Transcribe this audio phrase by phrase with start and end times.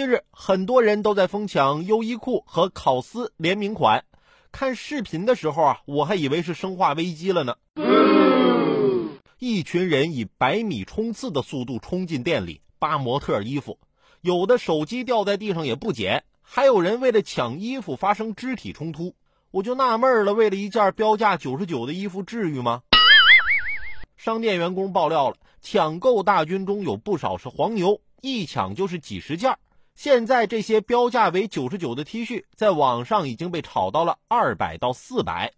[0.00, 4.02] 近日，很多人都在疯抢优衣库和考斯联名款。
[4.50, 7.56] 看视频的时候啊，我还以为是生化危机了呢。
[9.38, 13.78] 一群人以百米冲刺的速度冲进店里扒模特衣服，
[14.22, 19.14] 有的手机掉在地上也不捡，还有人为了抢衣服发生肢体冲突。
[19.50, 22.80] 我就纳闷了，为了一件标价九十九的衣服，至于吗？
[24.16, 29.58] 商店员工爆料了，抢购大军中有不少是黄牛，一抢就是几十件。
[30.02, 35.52] 现在这些标价为九十九的 T 恤，在网上已经被炒到了二百到四百。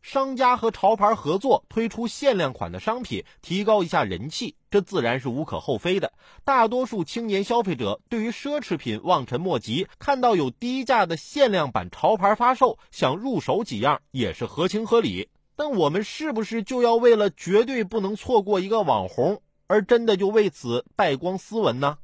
[0.00, 6.12] 商家和潮牌合作推出限量款的商品，提高一下人气，这自然是无可厚非的。
[6.44, 15.30] 大多数青年消费者对于奢侈品望尘莫及，看到有低价的限量版潮牌发售，想入手几样也是合情合理。
[15.56, 21.98] 但我们是不是就要为了绝对不能错过一个网红，而真的就为此败光斯文呢？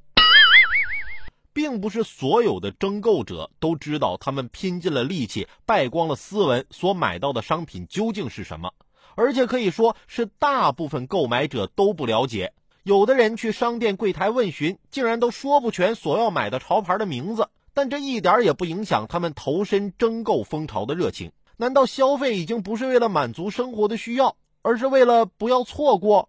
[1.55, 8.73] 并不是所有的争购者都知道他们拼尽了力气败光了斯文所买到的商品究竟是什么，
[9.15, 12.53] 而且可以说是大部分购买者都不了解。
[12.83, 21.33] 有的人去商店柜台问询，竟然都说不全所要买的潮牌的名字，但这一点也不影响他们投身争购风潮的热情。
[21.57, 26.29] 难道消费已经不是为了满足生活的需要，而是为了不要错过？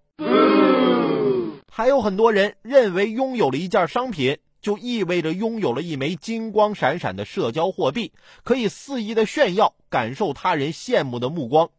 [1.68, 8.12] 还有很多人认为拥有了一件商品，就意味着拥有了一枚金光闪闪的社交货币，
[8.44, 11.70] 可以肆意的炫耀，感受他人羡慕的目光。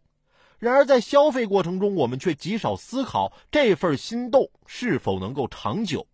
[0.61, 6.07] 然而，在消费过程中，我们却极少思考这份心动是否能够长久。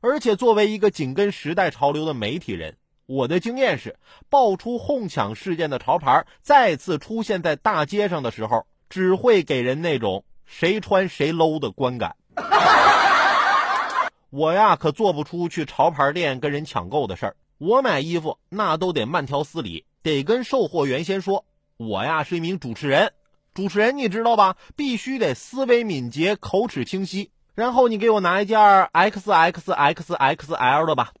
[0.00, 2.76] 而且，作为一个紧跟时代潮流的媒体人。
[3.06, 3.96] 我的经验是，
[4.28, 12.16] 爆出哄抢事件的潮牌再次出现在大街上的时候，只会给人那种谁穿谁 low 的观感。
[14.36, 17.36] 我呀，可做不出去潮牌店跟人抢购的事儿。
[17.58, 21.44] 我买衣服那都得慢条斯理，得跟售货员先说，
[21.76, 23.12] 我呀是一名主持人，
[23.54, 24.56] 主持人你知道吧？
[24.74, 27.30] 必须得思维敏捷，口齿清晰。
[27.54, 28.58] 然后你给我拿一件
[28.92, 31.12] XXXXL 的吧。